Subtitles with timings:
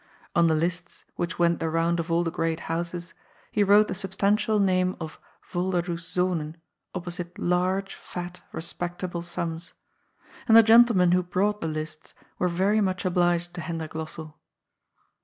[0.35, 3.13] On the lists which went the round of all the great houses
[3.51, 5.19] he wrote the substantial name of"
[5.51, 6.55] Volderdoes Zonen"
[6.95, 9.73] opposite large, fat, respectable sums.
[10.47, 14.33] And the gentlemen who brought the lists were very much obliged to Hendrik Lossell.